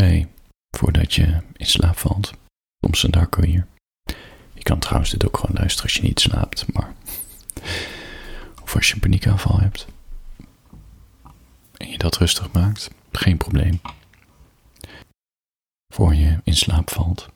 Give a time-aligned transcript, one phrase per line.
[0.00, 0.28] Hey,
[0.76, 2.32] voordat je in slaap valt,
[2.84, 3.66] Soms een Darko hier.
[4.52, 6.94] Je kan trouwens dit ook gewoon luisteren als je niet slaapt, maar.
[8.62, 9.86] Of als je een paniekaanval hebt.
[11.76, 13.80] En je dat rustig maakt, geen probleem.
[15.94, 17.28] Voor je in slaap valt.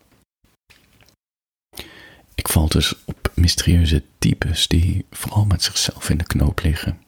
[2.35, 7.03] Ik val dus op mysterieuze types die vooral met zichzelf in de knoop liggen.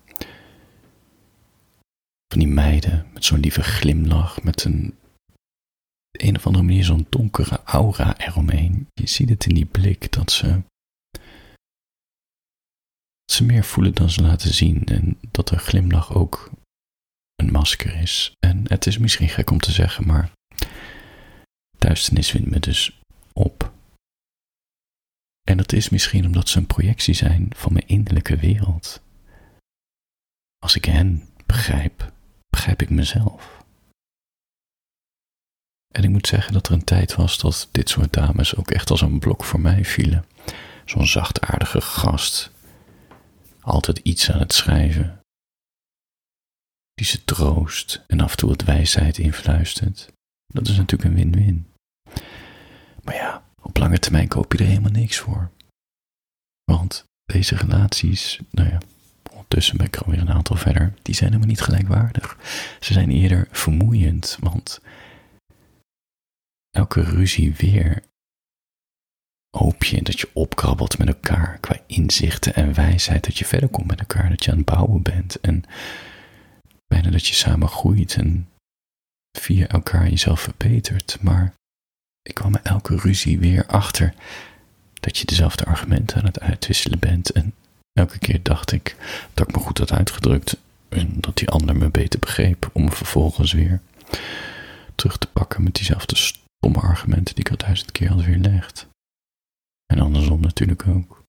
[2.29, 4.95] Van die meiden met zo'n lieve glimlach, met een
[6.23, 8.87] een of andere manier zo'n donkere aura eromheen.
[8.93, 10.63] Je ziet het in die blik dat ze,
[13.33, 16.51] ze meer voelen dan ze laten zien en dat de glimlach ook
[17.35, 18.33] een masker is.
[18.47, 20.31] En het is misschien gek om te zeggen, maar
[21.79, 23.01] duisternis vindt me dus
[23.33, 23.73] op.
[25.49, 29.03] En dat is misschien omdat ze een projectie zijn van mijn innerlijke wereld.
[30.59, 32.13] Als ik hen begrijp,
[32.49, 33.65] begrijp ik mezelf.
[35.97, 38.91] En ik moet zeggen dat er een tijd was dat dit soort dames ook echt
[38.91, 40.25] als een blok voor mij vielen.
[40.85, 42.51] Zo'n zachtaardige gast,
[43.61, 45.21] altijd iets aan het schrijven,
[46.95, 50.13] die ze troost en af en toe wat wijsheid influistert.
[50.47, 51.67] Dat is natuurlijk een win-win.
[53.03, 55.51] Maar ja, op lange termijn koop je er helemaal niks voor.
[56.65, 58.79] Want deze relaties, nou ja,
[59.31, 62.37] ondertussen ben ik alweer een aantal verder, die zijn helemaal niet gelijkwaardig.
[62.81, 64.81] Ze zijn eerder vermoeiend, want
[66.77, 68.03] elke ruzie weer
[69.57, 73.87] hoop je dat je opkrabbelt met elkaar qua inzichten en wijsheid, dat je verder komt
[73.87, 75.65] met elkaar, dat je aan het bouwen bent en
[76.87, 78.49] bijna dat je samen groeit en
[79.39, 81.19] via elkaar jezelf verbetert.
[81.21, 81.55] Maar
[82.23, 84.15] ik kwam met elke ruzie weer achter
[85.01, 87.55] dat je dezelfde argumenten aan het uitwisselen bent en
[87.93, 88.97] elke keer dacht ik
[89.35, 90.57] dat ik me goed had uitgedrukt
[90.89, 93.81] en dat die ander me beter begreep om me vervolgens weer
[94.95, 96.17] terug te pakken met diezelfde
[96.57, 98.89] stomme argumenten die ik al duizend keer had weerlegd.
[99.87, 101.25] En andersom natuurlijk ook.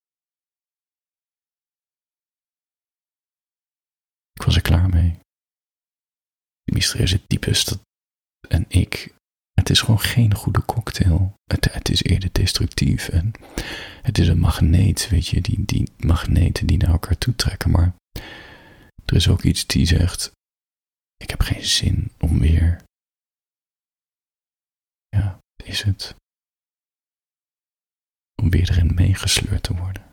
[4.33, 5.19] Ik was er klaar mee.
[6.63, 7.81] Die mysterieuze types dat,
[8.49, 9.13] en ik,
[9.53, 11.33] het is gewoon geen goede cocktail.
[11.43, 13.31] Het, het is eerder destructief en
[14.01, 17.71] het is een magneet, weet je, die, die magneten die naar elkaar toe trekken.
[17.71, 17.95] Maar
[19.05, 20.31] er is ook iets die zegt,
[21.17, 22.83] ik heb geen zin om weer
[25.63, 26.15] is het.
[28.41, 30.05] Om weer erin meegesleurd te worden.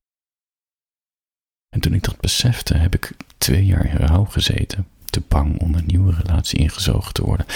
[1.68, 4.88] En toen ik dat besefte, heb ik twee jaar in rouw gezeten.
[5.04, 7.46] Te bang om een nieuwe relatie ingezogen te worden.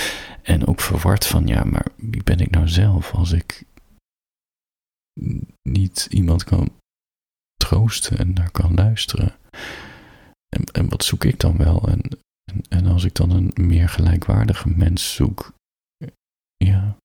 [0.42, 3.64] En ook verward van, ja, maar wie ben ik nou zelf als ik
[5.62, 6.72] niet iemand kan
[7.54, 9.36] troosten en naar kan luisteren?
[10.48, 11.88] En, en wat zoek ik dan wel?
[11.88, 12.00] En,
[12.44, 15.54] en, en als ik dan een meer gelijkwaardige mens zoek,
[16.56, 16.96] ja,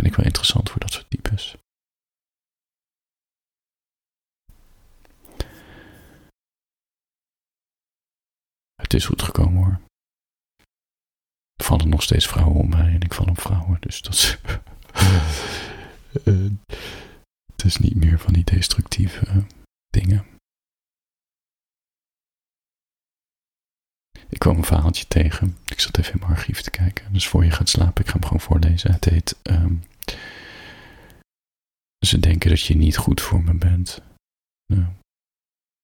[0.00, 1.56] ben ik wel interessant voor dat soort types.
[8.74, 9.80] Het is goed gekomen hoor.
[11.56, 14.38] Er vallen nog steeds vrouwen om mij en ik val op vrouwen, dus dat is.
[16.24, 16.50] uh,
[17.52, 19.46] het is niet meer van die destructieve
[19.88, 20.26] dingen.
[24.28, 25.56] Ik kwam een verhaaltje tegen.
[25.66, 27.12] Ik zat even in mijn archief te kijken.
[27.12, 28.92] Dus voor je gaat slapen, ik ga hem gewoon voorlezen.
[28.92, 29.82] Het heet um,
[32.06, 34.02] Ze denken dat je niet goed voor me bent.
[34.72, 34.86] Nou,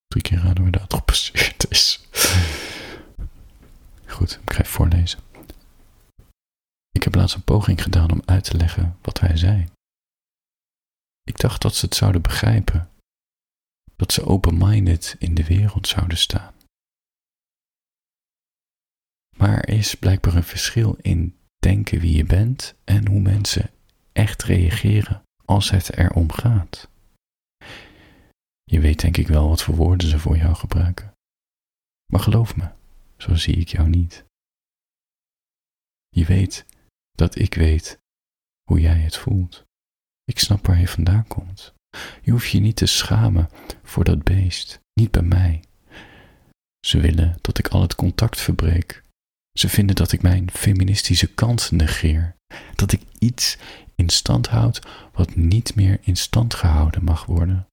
[0.07, 2.07] drie keer raden waar dat gebaseerd is.
[4.05, 5.19] Goed, ik ga even voorlezen.
[6.91, 9.67] Ik heb laatst een poging gedaan om uit te leggen wat hij zei.
[11.23, 12.89] Ik dacht dat ze het zouden begrijpen.
[13.95, 16.53] Dat ze open-minded in de wereld zouden staan.
[19.37, 23.71] Maar er is blijkbaar een verschil in denken wie je bent en hoe mensen
[24.17, 26.89] echt reageren als het erom gaat.
[28.63, 31.13] Je weet denk ik wel wat voor woorden ze voor jou gebruiken.
[32.11, 32.69] Maar geloof me,
[33.17, 34.25] zo zie ik jou niet.
[36.09, 36.65] Je weet
[37.11, 37.99] dat ik weet
[38.63, 39.63] hoe jij het voelt.
[40.23, 41.73] Ik snap waar je vandaan komt.
[42.21, 43.49] Je hoeft je niet te schamen
[43.83, 45.63] voor dat beest, niet bij mij.
[46.79, 49.05] Ze willen dat ik al het contact verbreek
[49.57, 52.35] ze vinden dat ik mijn feministische kant negeer.
[52.75, 53.57] Dat ik iets
[54.01, 57.67] in stand houd wat niet meer in stand gehouden mag worden.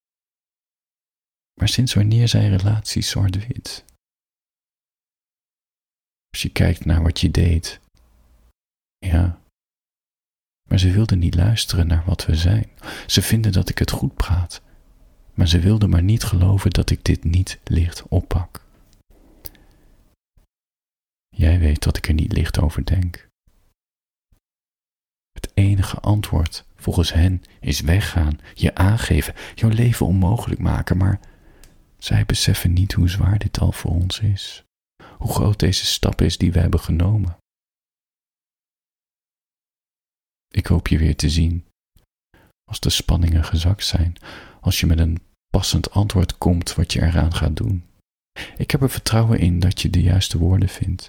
[1.60, 3.84] Maar sinds wanneer zijn relaties zwart-wit?
[6.30, 7.80] Als je kijkt naar wat je deed.
[8.98, 9.40] Ja.
[10.68, 12.70] Maar ze wilden niet luisteren naar wat we zijn.
[13.06, 14.62] Ze vinden dat ik het goed praat.
[15.34, 18.64] Maar ze wilden maar niet geloven dat ik dit niet licht oppak.
[21.28, 23.28] Jij weet dat ik er niet licht over denk.
[25.84, 31.20] Enige antwoord volgens hen is weggaan, je aangeven, jouw leven onmogelijk maken, maar
[31.98, 34.64] zij beseffen niet hoe zwaar dit al voor ons is,
[35.18, 37.36] hoe groot deze stap is die we hebben genomen.
[40.48, 41.64] Ik hoop je weer te zien.
[42.64, 44.16] Als de spanningen gezakt zijn,
[44.60, 45.18] als je met een
[45.50, 47.84] passend antwoord komt wat je eraan gaat doen.
[48.56, 51.08] Ik heb er vertrouwen in dat je de juiste woorden vindt.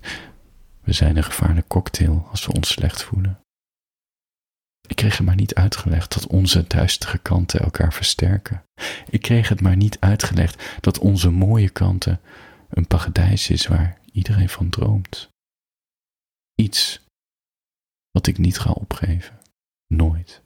[0.82, 3.45] We zijn een gevaarlijke cocktail als we ons slecht voelen.
[4.88, 8.64] Ik kreeg het maar niet uitgelegd dat onze duistere kanten elkaar versterken.
[9.10, 12.20] Ik kreeg het maar niet uitgelegd dat onze mooie kanten
[12.70, 15.30] een paradijs is waar iedereen van droomt.
[16.56, 17.04] Iets
[18.12, 19.40] wat ik niet ga opgeven.
[19.88, 20.42] Nooit.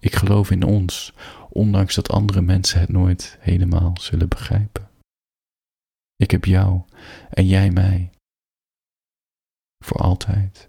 [0.00, 1.12] Ik geloof in ons,
[1.50, 4.90] ondanks dat andere mensen het nooit helemaal zullen begrijpen.
[6.16, 6.82] Ik heb jou
[7.30, 8.10] en jij mij.
[9.84, 10.68] Voor altijd.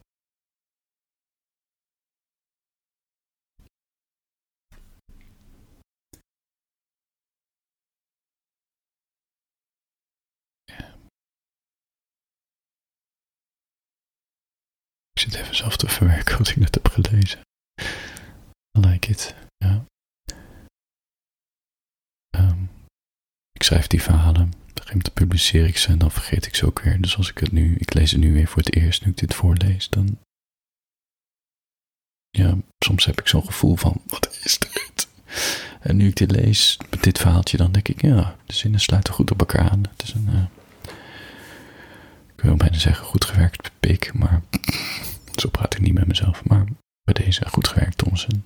[15.25, 17.39] Ik zit even zelf te verwerken wat ik net heb gelezen.
[18.77, 19.85] I like it, ja.
[22.29, 22.63] Ehm,
[23.51, 26.65] ik schrijf die verhalen, op een gegeven publiceer ik ze en dan vergeet ik ze
[26.65, 27.01] ook weer.
[27.01, 29.17] Dus als ik het nu, ik lees het nu weer voor het eerst, nu ik
[29.17, 30.19] dit voorlees, dan...
[32.29, 35.07] Ja, soms heb ik zo'n gevoel van, wat is dit?
[35.79, 39.13] En nu ik dit lees, met dit verhaaltje, dan denk ik, ja, de zinnen sluiten
[39.13, 39.83] goed op elkaar aan.
[39.89, 40.45] Het is een, uh,
[42.35, 44.41] ik wil bijna zeggen, goed gewerkt pik, maar
[45.41, 46.45] zo praat ik niet met mezelf.
[46.45, 46.65] Maar
[47.03, 48.43] bij deze goed gewerkt, Thomson.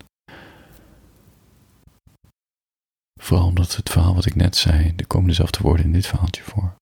[3.22, 6.44] Vooral omdat het verhaal wat ik net zei, er komen dezelfde woorden in dit verhaaltje
[6.44, 6.76] voor.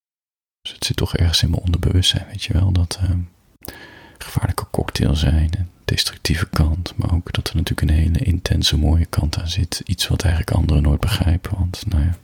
[0.62, 3.09] Dus het zit toch ergens in mijn onderbewustzijn, weet je wel, dat uh,
[4.18, 9.06] gevaarlijke cocktail zijn, een destructieve kant, maar ook dat er natuurlijk een hele intense mooie
[9.06, 9.81] kant aan zit.
[9.86, 12.18] Iets wat eigenlijk anderen nooit begrijpen, want nou ja,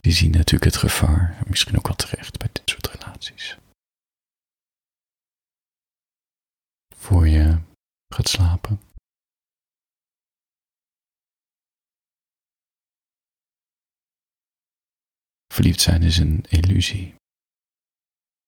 [0.00, 3.56] die zien natuurlijk het gevaar, misschien ook wel terecht bij dit soort relaties.
[7.02, 7.58] Voor je
[8.14, 8.80] gaat slapen.
[15.54, 17.14] Verliefd zijn is een illusie.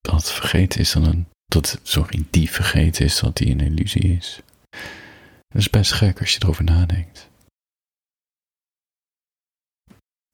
[0.00, 1.28] Dat vergeten is dan een.
[1.44, 4.40] Dat, sorry, die vergeten is dat die een illusie is.
[5.48, 7.30] Dat is best gek als je erover nadenkt.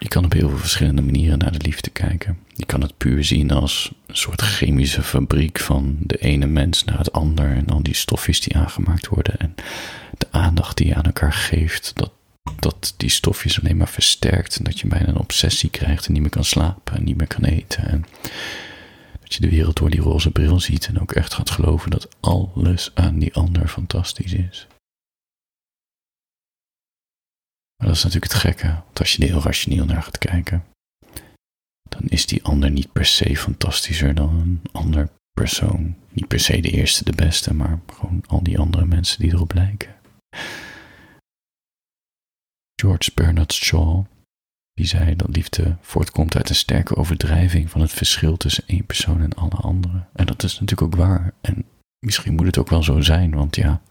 [0.03, 2.39] Je kan op heel veel verschillende manieren naar de liefde kijken.
[2.55, 6.99] Je kan het puur zien als een soort chemische fabriek van de ene mens naar
[6.99, 9.55] het ander en al die stofjes die aangemaakt worden en
[10.19, 12.13] de aandacht die je aan elkaar geeft, dat,
[12.59, 16.23] dat die stofjes alleen maar versterkt en dat je bijna een obsessie krijgt en niet
[16.23, 18.05] meer kan slapen en niet meer kan eten en
[19.21, 22.09] dat je de wereld door die roze bril ziet en ook echt gaat geloven dat
[22.21, 24.67] alles aan die ander fantastisch is.
[27.81, 30.65] Maar dat is natuurlijk het gekke, want als je er heel rationeel naar gaat kijken,
[31.89, 35.97] dan is die ander niet per se fantastischer dan een ander persoon.
[36.13, 39.53] Niet per se de eerste, de beste, maar gewoon al die andere mensen die erop
[39.53, 39.95] lijken.
[42.75, 44.05] George Bernard Shaw,
[44.73, 49.21] die zei dat liefde voortkomt uit een sterke overdrijving van het verschil tussen één persoon
[49.21, 50.09] en alle anderen.
[50.13, 51.35] En dat is natuurlijk ook waar.
[51.41, 51.65] En
[51.99, 53.83] misschien moet het ook wel zo zijn, want ja,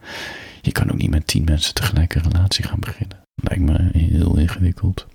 [0.62, 3.19] je kan ook niet met tien mensen tegelijk een relatie gaan beginnen.
[3.42, 5.08] Lijkt me heel ingewikkeld.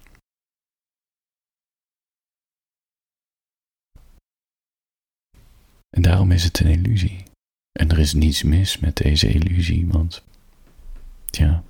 [5.90, 7.22] En daarom is het een illusie.
[7.72, 10.24] En er is niets mis met deze illusie, want,
[11.30, 11.62] ja,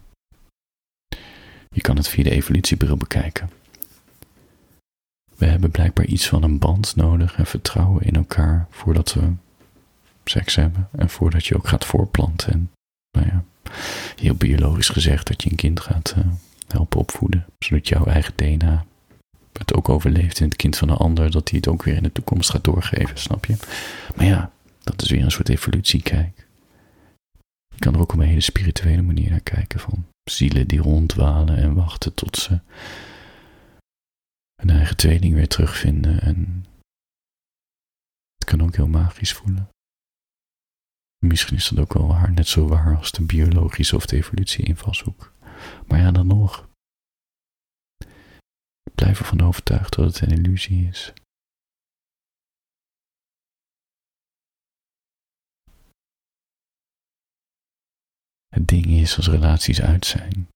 [1.69, 3.51] je kan het via de evolutiebril bekijken.
[5.37, 9.33] We hebben blijkbaar iets van een band nodig en vertrouwen in elkaar voordat we
[10.25, 12.53] seks hebben en voordat je ook gaat voorplanten.
[12.53, 12.71] En,
[13.15, 13.45] nou ja,
[14.17, 16.25] heel biologisch gezegd dat je een kind gaat uh,
[16.69, 18.85] helpen opvoeden, zodat jouw eigen DNA
[19.59, 22.03] het ook overleeft in het kind van een ander, dat hij het ook weer in
[22.03, 23.57] de toekomst gaat doorgeven, snap je?
[24.17, 24.51] Maar ja,
[24.83, 26.47] dat is weer een soort evolutiekijk.
[27.75, 31.57] Je kan er ook op een hele spirituele manier naar kijken, van zielen die rondwalen
[31.57, 32.61] en wachten tot ze
[34.55, 36.65] hun eigen tweeling weer terugvinden en
[38.37, 39.69] het kan ook heel magisch voelen.
[41.25, 45.33] Misschien is dat ook wel waar, net zo waar als de biologische of de evolutie-invalshoek.
[45.87, 46.69] Maar ja, dan nog.
[48.83, 51.13] Ik blijf ervan overtuigd dat het een illusie is.
[58.49, 60.49] Het ding is als relaties uit zijn.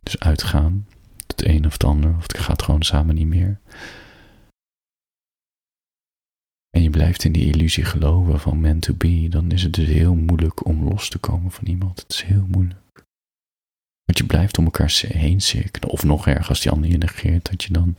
[0.00, 0.88] Dus uitgaan,
[1.26, 3.60] het een of het ander, of het gaat gewoon samen niet meer.
[6.76, 9.86] En je blijft in die illusie geloven van meant to be, dan is het dus
[9.86, 12.00] heel moeilijk om los te komen van iemand.
[12.00, 12.80] Het is heel moeilijk.
[14.04, 15.90] Want je blijft om elkaar heen cirkelen.
[15.90, 17.94] Of nog erger, als die ander je negeert, dat je dan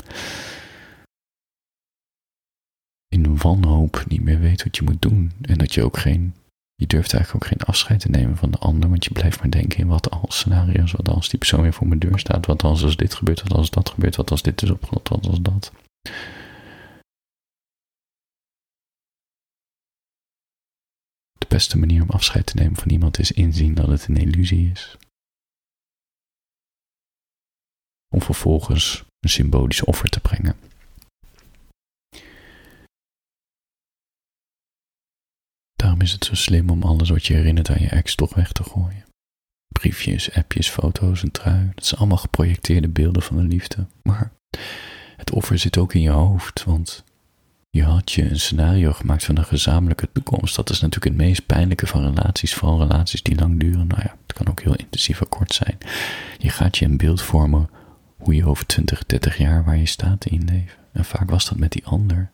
[3.07, 5.31] in wanhoop niet meer weet wat je moet doen.
[5.41, 6.33] En dat je ook geen,
[6.75, 9.51] je durft eigenlijk ook geen afscheid te nemen van de ander, want je blijft maar
[9.51, 12.63] denken in wat als scenario's, wat als die persoon weer voor mijn deur staat, wat
[12.63, 15.41] als als dit gebeurt, wat als dat gebeurt, wat als dit is opgelost, wat als
[15.41, 15.71] dat.
[21.53, 24.97] Beste manier om afscheid te nemen van iemand is inzien dat het een illusie is.
[28.15, 30.55] Om vervolgens een symbolisch offer te brengen.
[35.73, 38.51] Daarom is het zo slim om alles wat je herinnert aan je ex toch weg
[38.51, 39.05] te gooien.
[39.67, 41.71] Briefjes, appjes, foto's, een trui.
[41.75, 43.87] Dat zijn allemaal geprojecteerde beelden van de liefde.
[44.03, 44.33] Maar
[45.15, 47.03] het offer zit ook in je hoofd, want
[47.77, 50.55] je had je een scenario gemaakt van een gezamenlijke toekomst.
[50.55, 53.87] Dat is natuurlijk het meest pijnlijke van relaties, vooral relaties die lang duren.
[53.87, 55.77] Nou ja, het kan ook heel intensief en kort zijn.
[56.37, 57.69] Je gaat je een beeld vormen
[58.17, 60.77] hoe je over 20, 30 jaar waar je staat in leven.
[60.91, 62.31] En vaak was dat met die ander.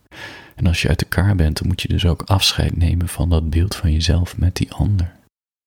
[0.55, 3.49] En als je uit elkaar bent, dan moet je dus ook afscheid nemen van dat
[3.49, 5.15] beeld van jezelf met die ander.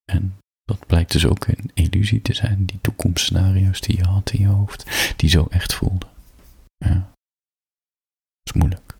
[0.04, 4.40] En dat blijkt dus ook een illusie te zijn, die toekomstscenario's die je had in
[4.40, 6.08] je hoofd, die zo echt voelden.
[6.76, 6.94] Ja.
[8.42, 8.91] Dat is moeilijk.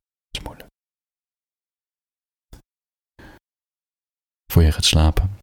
[4.53, 5.39] Voor je gaat slapen.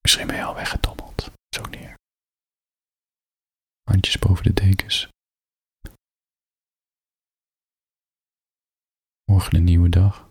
[0.00, 1.30] Misschien ben je al weggedommeld.
[1.48, 1.94] Zo neer.
[3.82, 5.08] Handjes boven de dekens.
[9.24, 10.28] Morgen een nieuwe dag.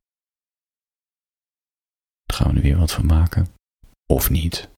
[2.23, 3.53] Daar gaan we er weer wat van maken.
[4.05, 4.69] Of niet.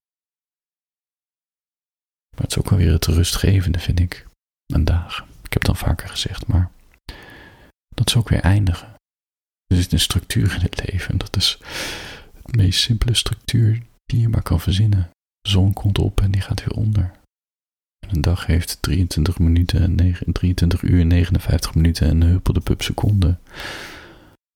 [2.30, 4.28] Maar het is ook wel weer het rustgevende, vind ik.
[4.66, 5.22] Een dag.
[5.22, 6.72] Ik heb het dan vaker gezegd, maar
[7.96, 8.95] dat is ook weer eindigen.
[9.68, 11.12] Er zit een structuur in het leven.
[11.12, 11.58] En dat is
[12.44, 15.10] het meest simpele structuur die je maar kan verzinnen.
[15.42, 17.12] De zon komt op en die gaat weer onder.
[18.00, 22.30] En een dag heeft 23 minuten en 9, 23 uur en 59 minuten en een
[22.30, 23.38] huppelde pup seconde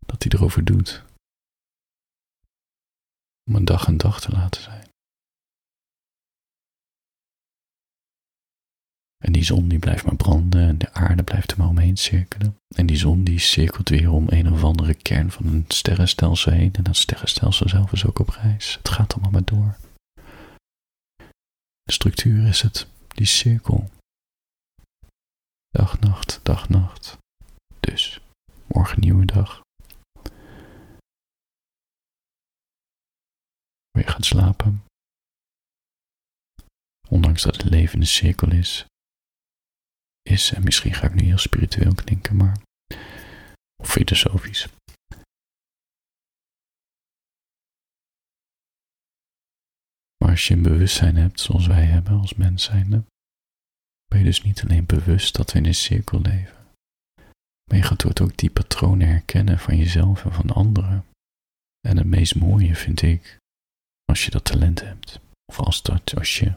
[0.06, 1.04] dat hij erover doet.
[3.50, 4.79] Om een dag een dag te laten zijn.
[9.24, 12.58] En die zon die blijft maar branden en de aarde blijft er maar omheen cirkelen.
[12.76, 16.74] En die zon die cirkelt weer om een of andere kern van een sterrenstelsel heen.
[16.74, 18.76] En dat sterrenstelsel zelf is ook op reis.
[18.78, 19.78] Het gaat allemaal maar door.
[21.84, 23.90] De structuur is het, die cirkel.
[25.70, 27.18] Dag, nacht, dag, nacht.
[27.80, 28.22] Dus,
[28.68, 29.62] morgen nieuwe dag.
[33.92, 34.84] weer gaat slapen.
[37.08, 38.86] Ondanks dat het leven een cirkel is,
[40.30, 42.58] is, en misschien ga ik nu heel spiritueel klinken, maar,
[43.76, 44.68] of filosofisch.
[50.18, 53.04] Maar als je een bewustzijn hebt, zoals wij hebben als mens zijnde,
[54.06, 56.60] ben je dus niet alleen bewust dat we in een cirkel leven,
[57.70, 61.06] maar je gaat ook die patronen herkennen van jezelf en van anderen.
[61.88, 63.38] En het meest mooie vind ik
[64.06, 65.20] als je dat talent hebt.
[65.46, 66.54] Of als, dat, als je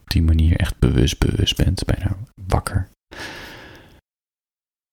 [0.00, 2.16] op die manier echt bewust bewust bent, bijna
[2.46, 2.90] wakker.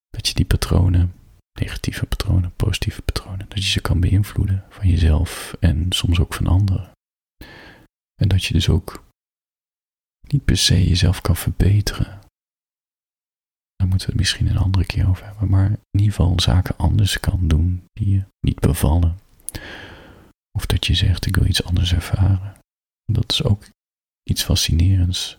[0.09, 1.13] Dat je die patronen,
[1.59, 6.47] negatieve patronen, positieve patronen, dat je ze kan beïnvloeden van jezelf en soms ook van
[6.47, 6.91] anderen.
[8.21, 9.03] En dat je dus ook
[10.27, 12.19] niet per se jezelf kan verbeteren.
[13.75, 15.49] Daar moeten we het misschien een andere keer over hebben.
[15.49, 19.19] Maar in ieder geval zaken anders kan doen die je niet bevallen.
[20.57, 22.57] Of dat je zegt, ik wil iets anders ervaren.
[23.05, 23.69] Dat is ook
[24.23, 25.38] iets fascinerends.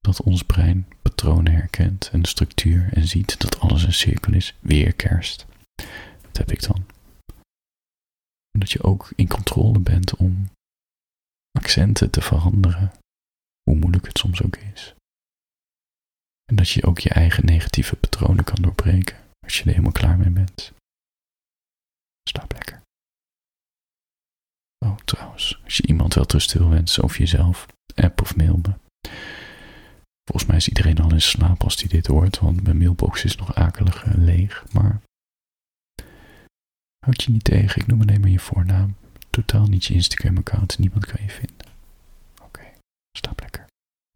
[0.00, 4.54] Dat ons brein patronen herkent en structuur en ziet dat alles een cirkel is.
[4.60, 5.46] Weer kerst.
[6.20, 6.84] Dat heb ik dan.
[8.50, 10.50] En dat je ook in controle bent om
[11.58, 12.92] accenten te veranderen.
[13.62, 14.94] Hoe moeilijk het soms ook is.
[16.44, 20.18] En dat je ook je eigen negatieve patronen kan doorbreken als je er helemaal klaar
[20.18, 20.72] mee bent.
[22.28, 22.82] Slaap lekker.
[24.78, 28.74] Oh, trouwens, als je iemand wel rust wil wensen of jezelf, app of mail me.
[30.30, 33.36] Volgens mij is iedereen al in slaap als die dit hoort, want mijn mailbox is
[33.36, 34.64] nog akelig uh, leeg.
[34.72, 35.00] Maar
[36.98, 38.96] houd je niet tegen, ik noem alleen maar je voornaam.
[39.30, 41.66] Totaal niet je Instagram-account, niemand kan je vinden.
[42.34, 42.72] Oké, okay,
[43.36, 43.66] lekker.